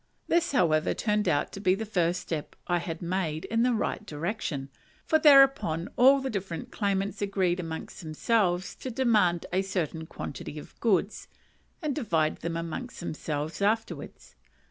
This, 0.27 0.51
however, 0.51 0.95
turned 0.95 1.27
out 1.27 1.51
to 1.51 1.59
be 1.59 1.75
the 1.75 1.85
first 1.85 2.21
step 2.21 2.55
I 2.65 2.79
had 2.79 3.03
made 3.03 3.45
in 3.45 3.61
the 3.61 3.75
right 3.75 4.03
direction; 4.03 4.69
for, 5.05 5.19
thereupon, 5.19 5.89
all 5.95 6.19
the 6.21 6.29
different 6.31 6.71
claimants 6.71 7.21
agreed 7.21 7.59
amongst 7.59 8.01
themselves 8.01 8.73
to 8.77 8.89
demand 8.89 9.45
a 9.53 9.61
certain 9.61 10.07
quantity 10.07 10.57
of 10.57 10.79
goods, 10.79 11.27
and 11.83 11.93
divide 11.93 12.37
them 12.37 12.57
amongst 12.57 12.99
themselves 12.99 13.61
afterwards. 13.61 14.33